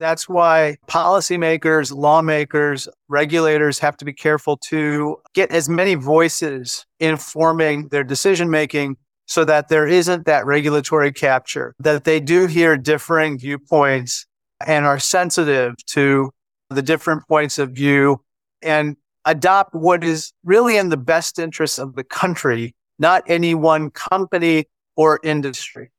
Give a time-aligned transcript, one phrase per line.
[0.00, 7.88] That's why policymakers, lawmakers, regulators have to be careful to get as many voices informing
[7.88, 13.40] their decision making so that there isn't that regulatory capture, that they do hear differing
[13.40, 14.24] viewpoints
[14.64, 16.30] and are sensitive to
[16.70, 18.20] the different points of view
[18.62, 23.90] and adopt what is really in the best interest of the country, not any one
[23.90, 25.90] company or industry.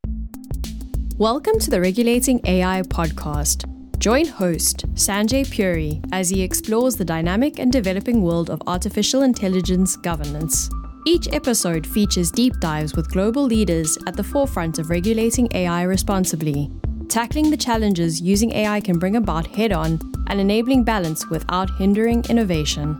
[1.17, 3.78] Welcome to the Regulating AI podcast.
[3.99, 9.97] Join host Sanjay Puri as he explores the dynamic and developing world of artificial intelligence
[9.97, 10.69] governance.
[11.05, 16.71] Each episode features deep dives with global leaders at the forefront of regulating AI responsibly,
[17.09, 22.23] tackling the challenges using AI can bring about head on and enabling balance without hindering
[22.29, 22.95] innovation.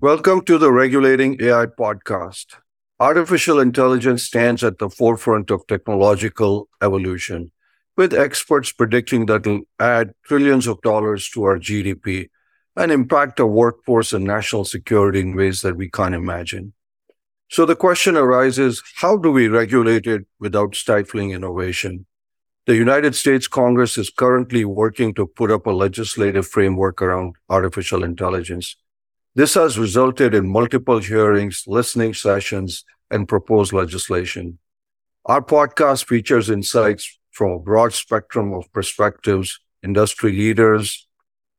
[0.00, 2.56] Welcome to the Regulating AI podcast.
[2.98, 7.52] Artificial intelligence stands at the forefront of technological evolution
[7.96, 12.28] with experts predicting that it'll add trillions of dollars to our GDP
[12.76, 16.72] and impact our workforce and national security in ways that we can't imagine.
[17.48, 22.06] So the question arises, how do we regulate it without stifling innovation?
[22.66, 28.02] The United States Congress is currently working to put up a legislative framework around artificial
[28.02, 28.76] intelligence.
[29.34, 34.58] This has resulted in multiple hearings, listening sessions, and proposed legislation.
[35.26, 41.06] Our podcast features insights from a broad spectrum of perspectives, industry leaders,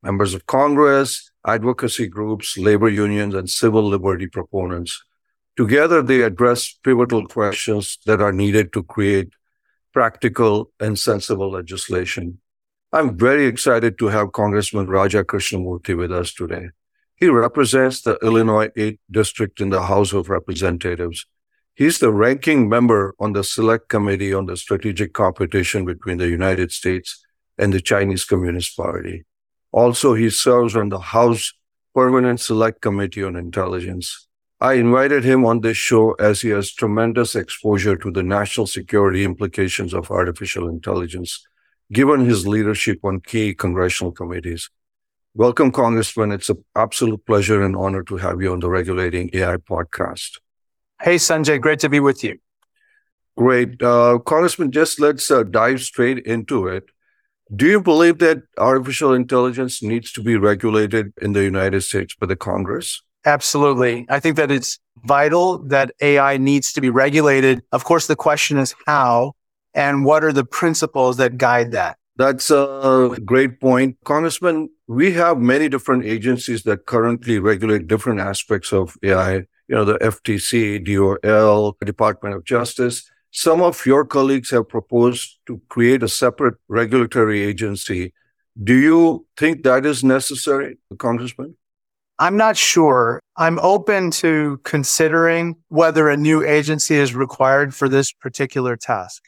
[0.01, 5.03] members of Congress, advocacy groups, labor unions, and civil liberty proponents.
[5.57, 9.33] Together, they address pivotal questions that are needed to create
[9.93, 12.39] practical and sensible legislation.
[12.93, 16.69] I'm very excited to have Congressman Raja Krishnamoorthi with us today.
[17.17, 21.25] He represents the Illinois 8th District in the House of Representatives.
[21.77, 26.71] He's the ranking member on the Select Committee on the Strategic Competition between the United
[26.71, 27.21] States
[27.57, 29.25] and the Chinese Communist Party.
[29.73, 31.51] Also, he serves on the House
[31.93, 34.25] Permanent Select Committee on Intelligence.
[34.61, 39.25] I invited him on this show as he has tremendous exposure to the national security
[39.25, 41.45] implications of artificial intelligence,
[41.91, 44.69] given his leadership on key congressional committees.
[45.33, 46.31] Welcome, Congressman.
[46.31, 50.37] It's an absolute pleasure and honor to have you on the Regulating AI podcast.
[51.01, 52.39] Hey, Sanjay, great to be with you.
[53.37, 53.81] Great.
[53.81, 56.85] Uh, Congressman, just let's uh, dive straight into it.
[57.53, 62.27] Do you believe that artificial intelligence needs to be regulated in the United States by
[62.27, 63.01] the Congress?
[63.25, 64.05] Absolutely.
[64.09, 67.61] I think that it's vital that AI needs to be regulated.
[67.71, 69.33] Of course, the question is how
[69.73, 71.97] and what are the principles that guide that?
[72.15, 73.97] That's a great point.
[74.05, 79.85] Congressman, we have many different agencies that currently regulate different aspects of AI you know,
[79.85, 83.09] the FTC, DOL, Department of Justice.
[83.31, 88.13] Some of your colleagues have proposed to create a separate regulatory agency.
[88.63, 91.57] Do you think that is necessary, Congressman?
[92.17, 93.19] I'm not sure.
[93.35, 99.23] I'm open to considering whether a new agency is required for this particular task.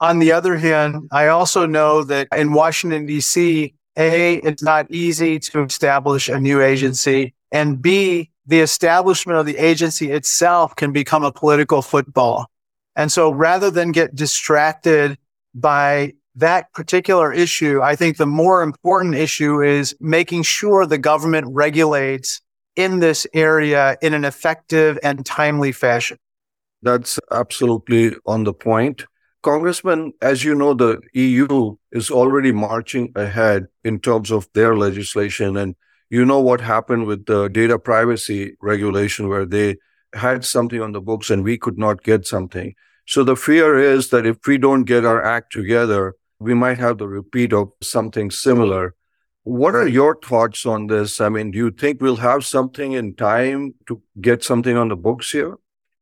[0.00, 5.38] On the other hand, I also know that in Washington, DC, A, it's not easy
[5.38, 7.34] to establish a new agency.
[7.50, 12.46] And B, the establishment of the agency itself can become a political football.
[12.94, 15.18] And so rather than get distracted
[15.54, 21.46] by that particular issue, I think the more important issue is making sure the government
[21.50, 22.40] regulates
[22.76, 26.18] in this area in an effective and timely fashion.
[26.82, 29.06] That's absolutely on the point.
[29.42, 35.56] Congressman, as you know, the EU is already marching ahead in terms of their legislation
[35.56, 35.74] and
[36.10, 39.76] you know what happened with the data privacy regulation where they
[40.14, 42.74] had something on the books and we could not get something.
[43.06, 46.98] So the fear is that if we don't get our act together, we might have
[46.98, 48.94] the repeat of something similar.
[49.44, 51.20] What are your thoughts on this?
[51.20, 54.96] I mean, do you think we'll have something in time to get something on the
[54.96, 55.56] books here?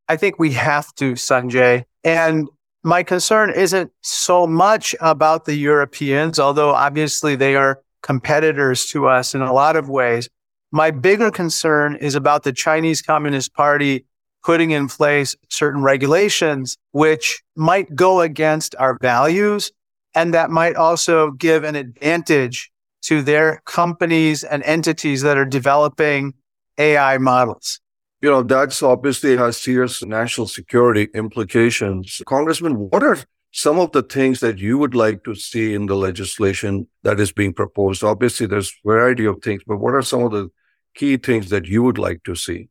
[0.07, 1.85] I think we have to, Sanjay.
[2.03, 2.47] And
[2.83, 9.33] my concern isn't so much about the Europeans, although obviously they are competitors to us
[9.33, 10.29] in a lot of ways.
[10.71, 14.05] My bigger concern is about the Chinese Communist Party
[14.43, 19.71] putting in place certain regulations which might go against our values
[20.13, 22.71] and that might also give an advantage
[23.01, 26.35] to their companies and entities that are developing
[26.77, 27.79] AI models.
[28.21, 32.21] You know, that's obviously has serious national security implications.
[32.27, 33.17] Congressman, what are
[33.57, 37.31] some of the things that you would like to see in the legislation that is
[37.31, 38.03] being proposed?
[38.03, 40.51] Obviously, there's a variety of things, but what are some of the
[40.93, 42.67] key things that you would like to see?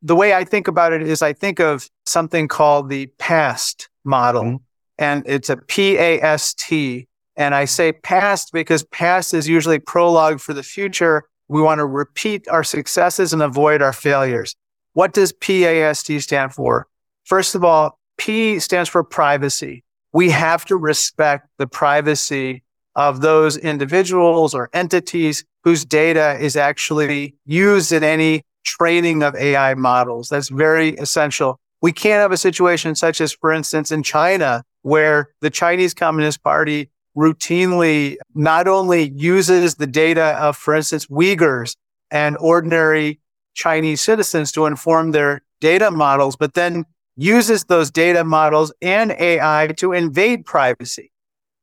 [0.00, 4.44] The way I think about it is I think of something called the PAST model,
[4.44, 4.56] mm-hmm.
[4.98, 7.08] and it's a P A S T.
[7.36, 11.24] And I say past because past is usually prologue for the future.
[11.48, 14.54] We want to repeat our successes and avoid our failures.
[14.92, 16.86] What does PAST stand for?
[17.24, 19.82] First of all, P stands for privacy.
[20.12, 22.62] We have to respect the privacy
[22.94, 29.74] of those individuals or entities whose data is actually used in any training of AI
[29.74, 30.28] models.
[30.28, 31.60] That's very essential.
[31.80, 36.42] We can't have a situation such as, for instance, in China, where the Chinese Communist
[36.42, 41.76] Party routinely not only uses the data of, for instance, Uyghurs
[42.10, 43.20] and ordinary
[43.54, 46.84] Chinese citizens to inform their data models, but then
[47.18, 51.10] uses those data models and AI to invade privacy.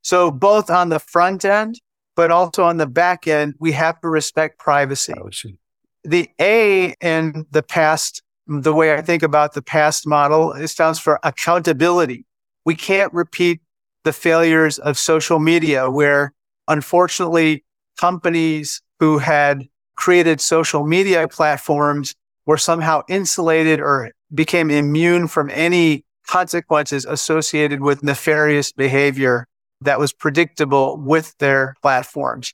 [0.01, 1.79] So both on the front end,
[2.15, 5.13] but also on the back end, we have to respect privacy.
[5.13, 5.57] privacy.
[6.03, 10.99] The A in the past, the way I think about the past model, it stands
[10.99, 12.25] for accountability.
[12.65, 13.61] We can't repeat
[14.03, 16.33] the failures of social media where
[16.67, 17.63] unfortunately
[17.97, 22.13] companies who had created social media platforms
[22.45, 29.47] were somehow insulated or became immune from any consequences associated with nefarious behavior
[29.81, 32.53] that was predictable with their platforms.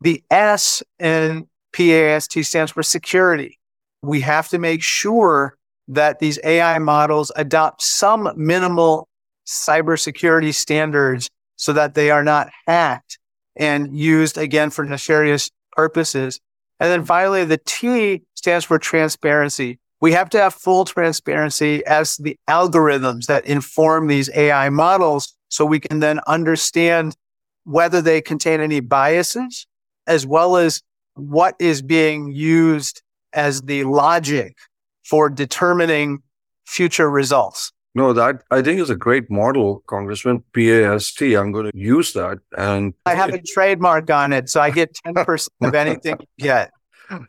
[0.00, 3.58] The S in PAST stands for security.
[4.02, 5.56] We have to make sure
[5.88, 9.08] that these AI models adopt some minimal
[9.46, 13.18] cybersecurity standards so that they are not hacked
[13.56, 16.40] and used again for nefarious purposes.
[16.78, 19.79] And then finally, the T stands for transparency.
[20.00, 25.64] We have to have full transparency as the algorithms that inform these AI models so
[25.64, 27.16] we can then understand
[27.64, 29.66] whether they contain any biases
[30.06, 30.82] as well as
[31.14, 33.02] what is being used
[33.32, 34.56] as the logic
[35.04, 36.22] for determining
[36.66, 37.72] future results.
[37.94, 40.44] No, that I think is a great model, Congressman.
[40.54, 41.20] PAST.
[41.22, 42.38] I'm going to use that.
[42.56, 46.70] And I have a trademark on it, so I get 10% of anything you get.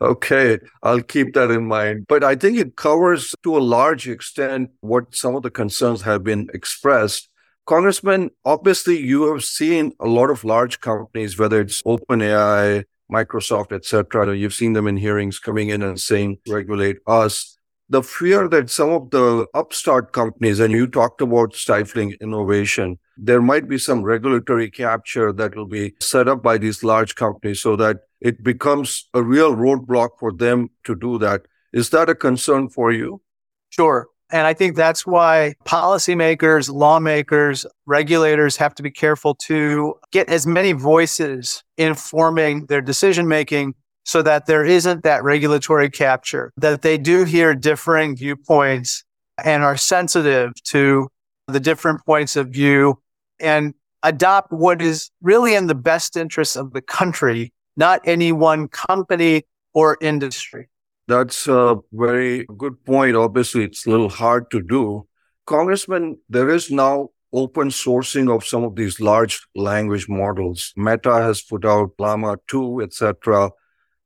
[0.01, 2.05] Okay, I'll keep that in mind.
[2.07, 6.23] But I think it covers to a large extent what some of the concerns have
[6.23, 7.29] been expressed.
[7.65, 14.35] Congressman, obviously you have seen a lot of large companies, whether it's OpenAI, Microsoft, etc.
[14.35, 17.57] You've seen them in hearings coming in and saying regulate us
[17.91, 23.41] the fear that some of the upstart companies, and you talked about stifling innovation, there
[23.41, 27.75] might be some regulatory capture that will be set up by these large companies so
[27.75, 31.41] that it becomes a real roadblock for them to do that.
[31.73, 33.21] Is that a concern for you?
[33.69, 34.07] Sure.
[34.31, 40.47] And I think that's why policymakers, lawmakers, regulators have to be careful to get as
[40.47, 43.73] many voices informing their decision making
[44.05, 49.03] so that there isn't that regulatory capture, that they do hear differing viewpoints
[49.43, 51.09] and are sensitive to
[51.47, 52.99] the different points of view
[53.39, 53.73] and
[54.03, 59.43] adopt what is really in the best interest of the country, not any one company
[59.73, 60.69] or industry.
[61.07, 63.15] That's a very good point.
[63.15, 65.07] Obviously, it's a little hard to do.
[65.45, 70.73] Congressman, there is now open sourcing of some of these large language models.
[70.75, 73.51] Meta has put out Llama 2, etc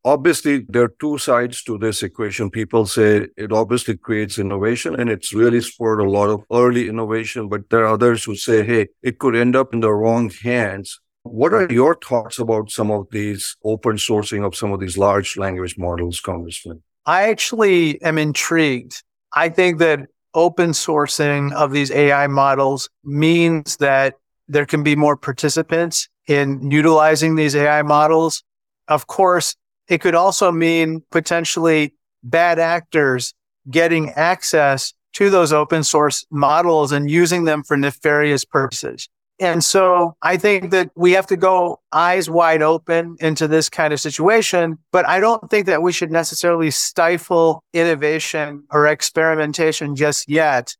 [0.05, 5.09] obviously there are two sides to this equation people say it obviously creates innovation and
[5.09, 8.87] it's really spurred a lot of early innovation but there are others who say hey
[9.01, 13.07] it could end up in the wrong hands what are your thoughts about some of
[13.11, 16.83] these open sourcing of some of these large language models congressman?
[17.05, 19.03] I actually am intrigued.
[19.33, 24.15] I think that open sourcing of these ai models means that
[24.47, 28.43] there can be more participants in utilizing these ai models.
[28.87, 29.55] Of course
[29.87, 33.33] it could also mean potentially bad actors
[33.69, 39.09] getting access to those open source models and using them for nefarious purposes.
[39.39, 43.93] And so I think that we have to go eyes wide open into this kind
[43.93, 44.77] of situation.
[44.91, 50.75] But I don't think that we should necessarily stifle innovation or experimentation just yet.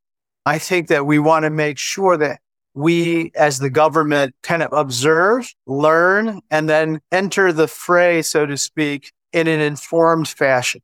[0.46, 2.40] I think that we want to make sure that
[2.74, 8.58] we as the government kind of observe, learn, and then enter the fray, so to
[8.58, 10.82] speak, in an informed fashion.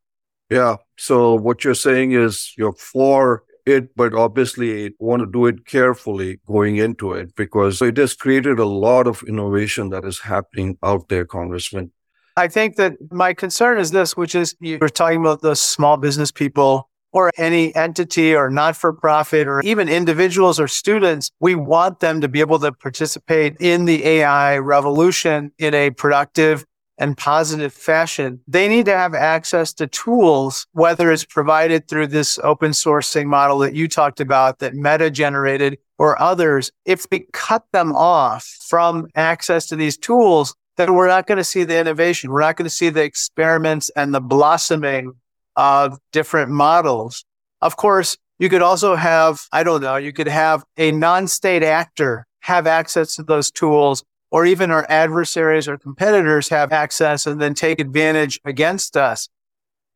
[0.50, 0.78] Yeah.
[0.98, 6.40] So what you're saying is you're for it, but obviously want to do it carefully
[6.46, 11.10] going into it because it has created a lot of innovation that is happening out
[11.10, 11.92] there, Congressman.
[12.38, 16.32] I think that my concern is this, which is you're talking about the small business
[16.32, 22.00] people or any entity or not for profit or even individuals or students, we want
[22.00, 26.66] them to be able to participate in the AI revolution in a productive
[27.02, 32.40] and positive fashion, they need to have access to tools, whether it's provided through this
[32.44, 36.72] open sourcing model that you talked about that Meta generated or others.
[36.86, 41.44] If we cut them off from access to these tools, then we're not going to
[41.44, 42.30] see the innovation.
[42.30, 45.14] We're not going to see the experiments and the blossoming
[45.56, 47.26] of different models.
[47.62, 52.28] Of course, you could also have, I don't know, you could have a non-state actor
[52.42, 57.54] have access to those tools or even our adversaries or competitors have access and then
[57.54, 59.30] take advantage against us.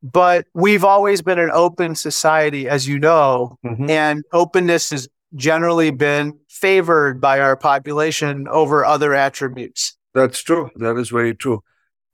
[0.02, 3.90] But we've always been an open society, as you know, mm-hmm.
[3.90, 9.96] and openness has generally been favored by our population over other attributes.
[10.14, 10.70] That's true.
[10.76, 11.62] That is very true.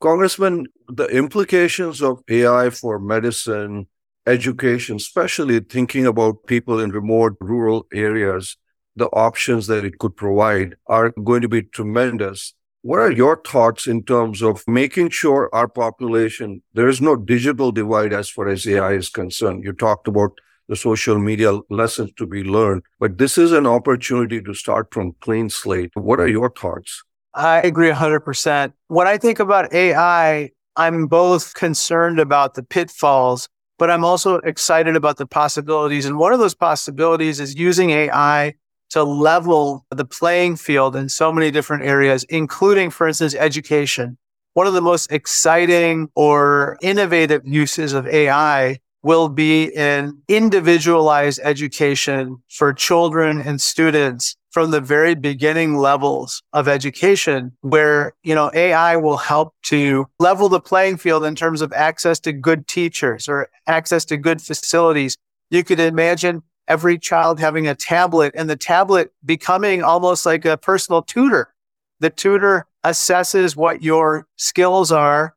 [0.00, 3.86] Congressman, the implications of AI for medicine,
[4.26, 8.56] education, especially thinking about people in remote rural areas,
[8.96, 12.54] the options that it could provide are going to be tremendous.
[12.82, 17.70] What are your thoughts in terms of making sure our population, there is no digital
[17.70, 19.64] divide as far as AI is concerned?
[19.64, 20.32] You talked about
[20.68, 25.14] the social media lessons to be learned, but this is an opportunity to start from
[25.20, 25.90] clean slate.
[25.94, 27.04] What are your thoughts?
[27.34, 28.72] I agree 100%.
[28.88, 34.96] When I think about AI, I'm both concerned about the pitfalls, but I'm also excited
[34.96, 36.04] about the possibilities.
[36.04, 38.54] And one of those possibilities is using AI
[38.92, 44.18] to level the playing field in so many different areas, including, for instance, education.
[44.54, 52.42] One of the most exciting or innovative uses of AI will be in individualized education
[52.48, 58.96] for children and students from the very beginning levels of education where, you know, AI
[58.96, 63.48] will help to level the playing field in terms of access to good teachers or
[63.66, 65.16] access to good facilities.
[65.50, 70.56] You could imagine every child having a tablet and the tablet becoming almost like a
[70.56, 71.54] personal tutor.
[72.00, 75.34] The tutor assesses what your skills are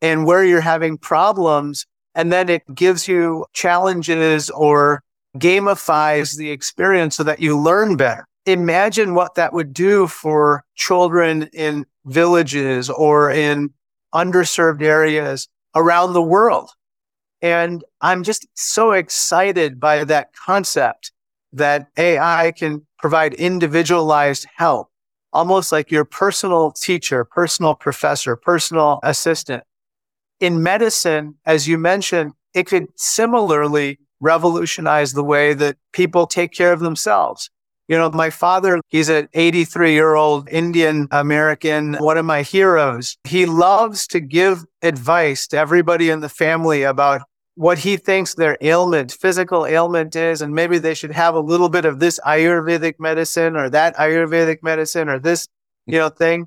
[0.00, 1.86] and where you're having problems.
[2.14, 5.02] And then it gives you challenges or
[5.36, 8.26] gamifies the experience so that you learn better.
[8.46, 13.70] Imagine what that would do for children in villages or in
[14.14, 16.70] underserved areas around the world.
[17.40, 21.12] And I'm just so excited by that concept
[21.52, 24.90] that AI can provide individualized help,
[25.32, 29.62] almost like your personal teacher, personal professor, personal assistant.
[30.40, 36.72] In medicine, as you mentioned, it could similarly revolutionize the way that people take care
[36.72, 37.50] of themselves.
[37.88, 43.16] You know, my father, he's an 83 year old Indian American, one of my heroes.
[43.24, 47.22] He loves to give advice to everybody in the family about
[47.58, 51.68] what he thinks their ailment, physical ailment is, and maybe they should have a little
[51.68, 55.48] bit of this Ayurvedic medicine or that Ayurvedic medicine or this,
[55.84, 56.46] you know, thing.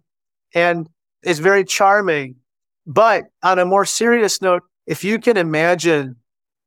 [0.56, 0.88] And
[1.22, 2.38] it's very charming.
[2.88, 6.16] But on a more serious note, if you can imagine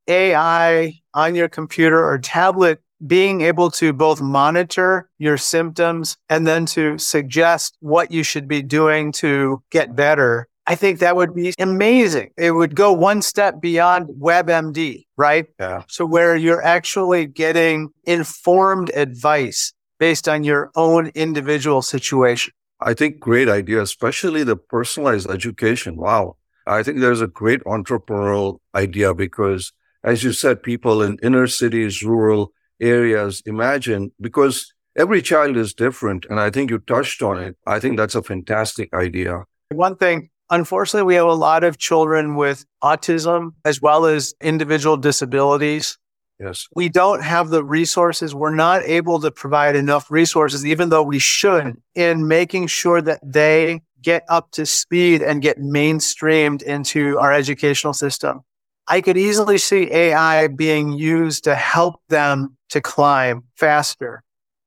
[0.08, 6.66] AI on your computer or tablet being able to both monitor your symptoms and then
[6.66, 10.48] to suggest what you should be doing to get better.
[10.66, 12.30] I think that would be amazing.
[12.38, 15.46] It would go one step beyond WebMD, right?
[15.60, 15.82] Yeah.
[15.88, 22.52] So where you're actually getting informed advice based on your own individual situation.
[22.80, 25.96] I think great idea, especially the personalized education.
[25.96, 26.36] Wow.
[26.66, 32.02] I think there's a great entrepreneurial idea because as you said, people in inner cities,
[32.02, 36.26] rural areas imagine because every child is different.
[36.28, 37.56] And I think you touched on it.
[37.66, 39.44] I think that's a fantastic idea.
[39.70, 44.96] One thing, unfortunately, we have a lot of children with autism as well as individual
[44.96, 45.98] disabilities.
[46.38, 46.66] Yes.
[46.74, 48.34] We don't have the resources.
[48.34, 53.20] We're not able to provide enough resources, even though we should, in making sure that
[53.22, 58.42] they get up to speed and get mainstreamed into our educational system.
[58.86, 64.22] I could easily see AI being used to help them to climb faster.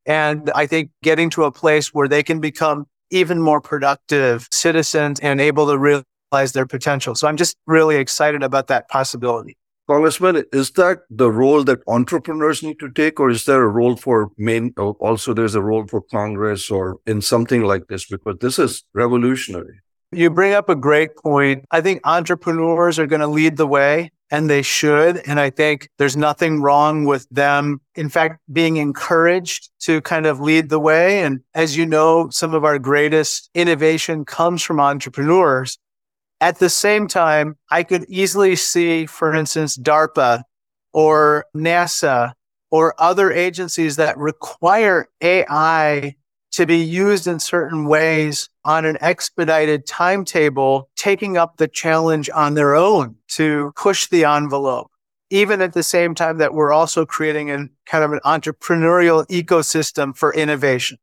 [0.07, 5.19] And I think getting to a place where they can become even more productive citizens
[5.19, 7.15] and able to realize their potential.
[7.15, 9.57] So I'm just really excited about that possibility.
[9.87, 13.95] Congressman, is that the role that entrepreneurs need to take, or is there a role
[13.95, 14.73] for main?
[14.75, 18.83] Oh, also, there's a role for Congress or in something like this because this is
[18.93, 19.79] revolutionary.
[20.11, 21.63] You bring up a great point.
[21.71, 25.17] I think entrepreneurs are going to lead the way and they should.
[25.27, 30.39] And I think there's nothing wrong with them, in fact, being encouraged to kind of
[30.39, 31.23] lead the way.
[31.23, 35.77] And as you know, some of our greatest innovation comes from entrepreneurs.
[36.39, 40.43] At the same time, I could easily see, for instance, DARPA
[40.93, 42.33] or NASA
[42.69, 46.15] or other agencies that require AI
[46.57, 52.55] to be used in certain ways on an expedited timetable, taking up the challenge on
[52.55, 54.89] their own to push the envelope.
[55.29, 60.17] Even at the same time that we're also creating an kind of an entrepreneurial ecosystem
[60.17, 60.97] for innovation.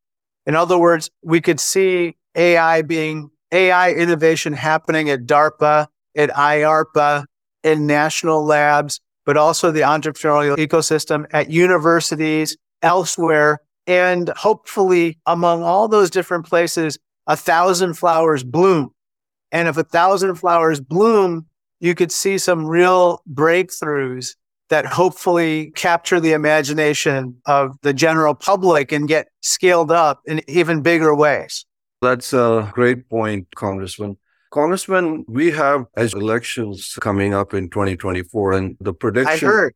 [0.45, 7.27] In other words, we could see AI being AI innovation happening at DARPA, at IARPA,
[7.63, 15.89] in national labs, but also the entrepreneurial ecosystem at universities, elsewhere, and hopefully among all
[15.89, 18.91] those different places, a thousand flowers bloom.
[19.53, 21.47] And if a thousand flowers bloom,
[21.81, 24.35] you could see some real breakthroughs
[24.71, 30.81] that hopefully capture the imagination of the general public and get scaled up in even
[30.81, 31.67] bigger ways.
[32.01, 34.17] That's a great point, Congressman.
[34.51, 39.49] Congressman, we have as elections coming up in 2024 and the prediction.
[39.49, 39.75] I heard.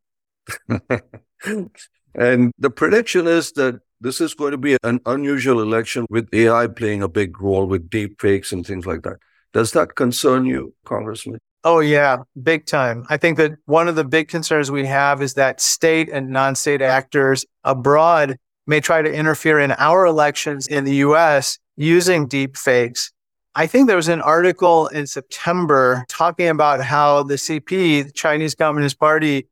[2.14, 6.66] and the prediction is that this is going to be an unusual election with AI
[6.66, 9.16] playing a big role with deep fakes and things like that.
[9.52, 11.40] Does that concern you, Congressman?
[11.64, 13.04] Oh, yeah, big time.
[13.10, 16.54] I think that one of the big concerns we have is that state and non
[16.54, 18.36] state actors abroad
[18.66, 23.10] may try to interfere in our elections in the US using deep fakes.
[23.54, 28.54] I think there was an article in September talking about how the CP, the Chinese
[28.54, 29.48] Communist Party,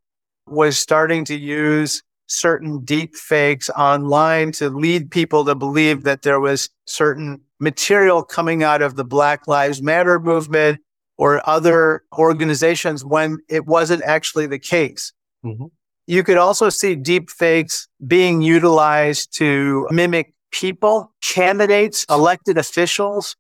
[0.47, 6.41] was starting to use certain deep fakes online to lead people to believe that there
[6.41, 10.81] was certain material coming out of the Black Lives Matter movement
[11.17, 15.13] or other organizations when it wasn't actually the case.
[15.45, 15.67] Mm-hmm.
[16.07, 23.37] You could also see deep fakes being utilized to mimic people, candidates, elected officials.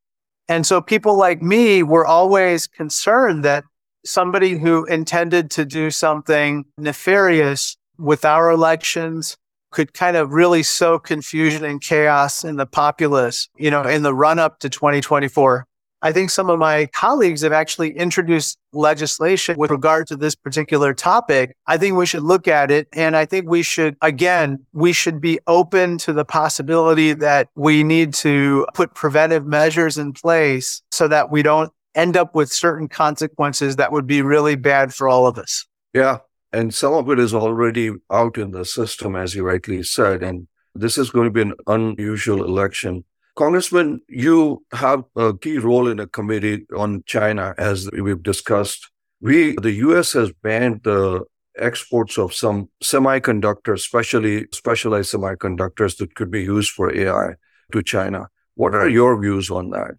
[0.48, 3.64] And so people like me were always concerned that
[4.04, 9.36] somebody who intended to do something nefarious with our elections
[9.70, 14.14] could kind of really sow confusion and chaos in the populace, you know, in the
[14.14, 15.66] run up to 2024.
[16.02, 20.94] I think some of my colleagues have actually introduced legislation with regard to this particular
[20.94, 21.56] topic.
[21.66, 22.86] I think we should look at it.
[22.92, 27.82] And I think we should, again, we should be open to the possibility that we
[27.82, 32.88] need to put preventive measures in place so that we don't end up with certain
[32.88, 35.66] consequences that would be really bad for all of us.
[35.94, 36.18] Yeah.
[36.52, 40.22] And some of it is already out in the system, as you rightly said.
[40.22, 43.04] And this is going to be an unusual election.
[43.34, 48.90] Congressman, you have a key role in a committee on China, as we've discussed.
[49.20, 50.12] We, the U.S.
[50.14, 51.24] has banned the
[51.58, 57.34] exports of some semiconductors, especially specialized semiconductors that could be used for AI
[57.72, 58.28] to China.
[58.54, 59.94] What are your views on that?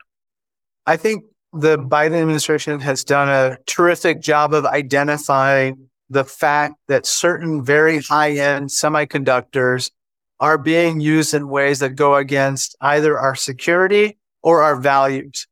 [0.86, 7.06] I think the Biden administration has done a terrific job of identifying the fact that
[7.06, 9.92] certain very high end semiconductors
[10.40, 15.48] are being used in ways that go against either our security or our values.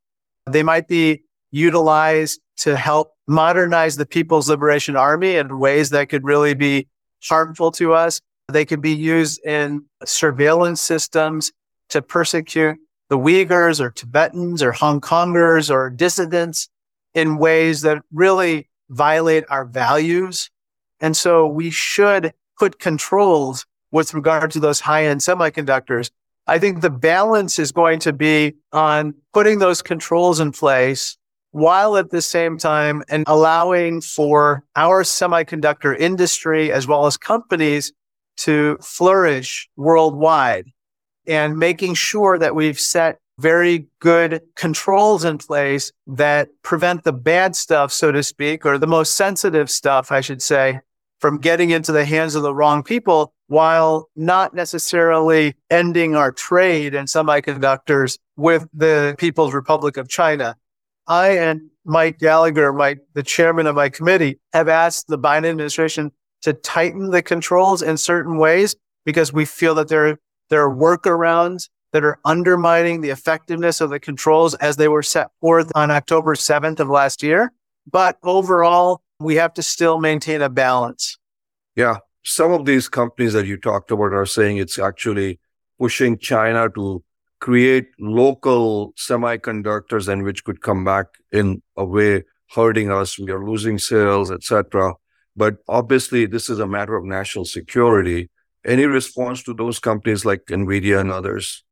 [0.46, 6.24] They might be utilized to help modernize the People's Liberation Army in ways that could
[6.24, 6.88] really be
[7.24, 8.22] harmful to us.
[8.48, 11.52] They could be used in surveillance systems
[11.90, 12.78] to persecute
[13.10, 16.70] the Uyghurs or Tibetans or Hong Kongers or dissidents
[17.14, 20.50] in ways that really violate our values.
[21.00, 26.12] And so we should put controls with regard to those high end semiconductors.
[26.48, 31.18] I think the balance is going to be on putting those controls in place
[31.52, 37.94] while at the same time and allowing for our semiconductor industry as well as companies
[38.38, 40.66] to flourish worldwide
[41.26, 47.56] and making sure that we've set very good controls in place that prevent the bad
[47.56, 50.80] stuff, so to speak, or the most sensitive stuff, I should say,
[51.20, 56.96] from getting into the hands of the wrong people while not necessarily ending our trade
[56.96, 60.56] in semiconductors with the People's Republic of China.
[61.08, 66.12] I and Mike Gallagher, my, the chairman of my committee, have asked the Biden administration
[66.42, 70.20] to tighten the controls in certain ways because we feel that there,
[70.50, 75.28] there are workarounds that are undermining the effectiveness of the controls as they were set
[75.42, 77.52] forth on October 7th of last year.
[77.90, 81.18] But overall, we have to still maintain a balance.
[81.76, 81.98] Yeah.
[82.24, 85.40] Some of these companies that you talked about are saying it's actually
[85.80, 87.04] pushing China to
[87.40, 93.20] create local semiconductors and which could come back in a way hurting us.
[93.20, 94.94] We are losing sales, etc.
[95.36, 98.30] But obviously, this is a matter of national security.
[98.66, 101.65] Any response to those companies like NVIDIA and others?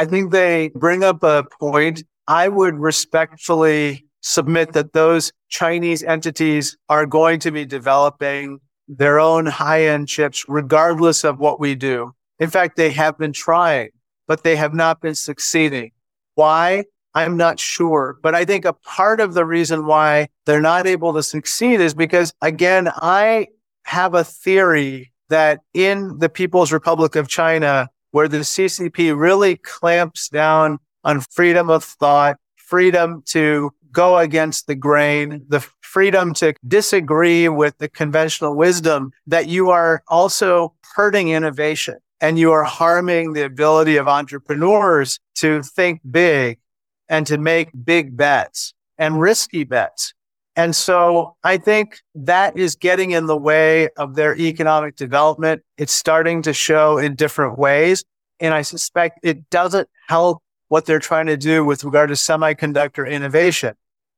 [0.00, 2.04] I think they bring up a point.
[2.26, 9.44] I would respectfully submit that those Chinese entities are going to be developing their own
[9.44, 12.12] high end chips, regardless of what we do.
[12.38, 13.90] In fact, they have been trying.
[14.26, 15.90] but they have not been succeeding.
[16.34, 16.84] Why?
[17.14, 18.16] I'm not sure.
[18.22, 21.92] But I think a part of the reason why they're not able to succeed is
[21.92, 23.48] because, again, I
[23.82, 30.28] have a theory that in the People's Republic of China, where the CCP really clamps
[30.28, 37.48] down on freedom of thought, freedom to go against the grain, the freedom to disagree
[37.48, 43.44] with the conventional wisdom, that you are also hurting innovation and you are harming the
[43.44, 46.58] ability of entrepreneurs to think big
[47.08, 50.14] and to make big bets and risky bets.
[50.56, 55.62] And so I think that is getting in the way of their economic development.
[55.78, 58.04] It's starting to show in different ways.
[58.40, 63.08] And I suspect it doesn't help what they're trying to do with regard to semiconductor
[63.08, 63.74] innovation.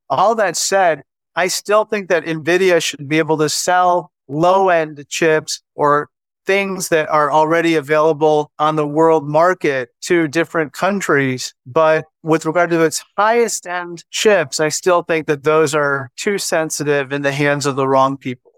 [0.08, 1.02] All that said,
[1.34, 6.08] I still think that NVIDIA should be able to sell low end chips or
[6.46, 11.54] things that are already available on the world market to different countries.
[11.66, 16.38] But with regard to its highest end chips, I still think that those are too
[16.38, 18.52] sensitive in the hands of the wrong people.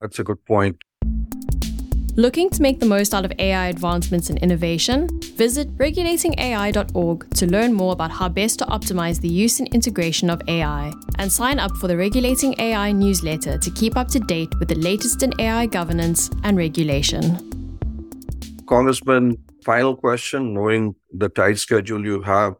[0.00, 0.78] That's a good point.
[2.16, 5.08] Looking to make the most out of AI advancements and innovation?
[5.34, 10.42] Visit regulatingai.org to learn more about how best to optimize the use and integration of
[10.46, 14.68] AI, and sign up for the Regulating AI newsletter to keep up to date with
[14.68, 17.48] the latest in AI governance and regulation.
[18.66, 22.56] Congressman, final question, knowing the tight schedule you have.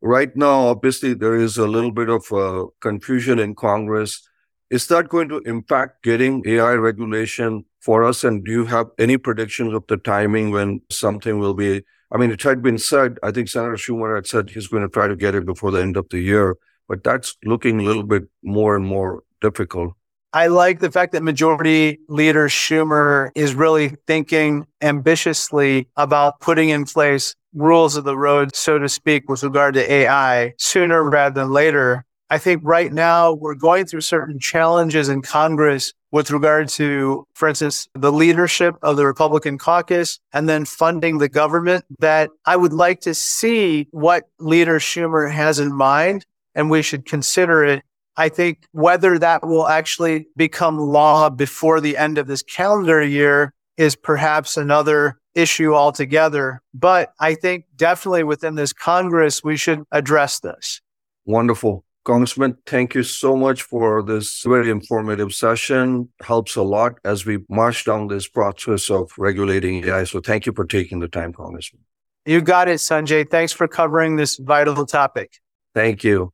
[0.00, 4.28] Right now, obviously, there is a little bit of uh, confusion in Congress.
[4.68, 8.24] Is that going to impact getting AI regulation for us?
[8.24, 11.82] And do you have any predictions of the timing when something will be?
[12.12, 14.88] I mean, it had been said, I think Senator Schumer had said he's going to
[14.88, 16.56] try to get it before the end of the year,
[16.88, 19.94] but that's looking a little bit more and more difficult.
[20.32, 26.84] I like the fact that Majority Leader Schumer is really thinking ambitiously about putting in
[26.84, 31.52] place rules of the road, so to speak, with regard to AI sooner rather than
[31.52, 32.04] later.
[32.28, 37.46] I think right now we're going through certain challenges in Congress with regard to, for
[37.46, 42.72] instance, the leadership of the Republican caucus and then funding the government that I would
[42.72, 46.24] like to see what leader Schumer has in mind
[46.54, 47.82] and we should consider it.
[48.16, 53.52] I think whether that will actually become law before the end of this calendar year
[53.76, 56.62] is perhaps another issue altogether.
[56.72, 60.80] But I think definitely within this Congress, we should address this.
[61.26, 61.84] Wonderful.
[62.06, 66.08] Congressman, thank you so much for this very informative session.
[66.22, 70.04] Helps a lot as we march down this process of regulating AI.
[70.04, 71.82] So thank you for taking the time, Congressman.
[72.24, 73.28] You got it, Sanjay.
[73.28, 75.40] Thanks for covering this vital topic.
[75.74, 76.30] Thank you.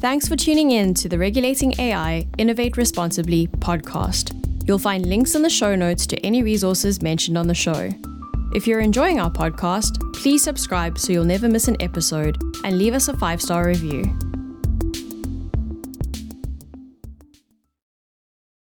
[0.00, 4.34] Thanks for tuning in to the Regulating AI Innovate Responsibly podcast.
[4.68, 7.88] You'll find links in the show notes to any resources mentioned on the show.
[8.54, 12.92] If you're enjoying our podcast, please subscribe so you'll never miss an episode and leave
[12.92, 14.14] us a five star review.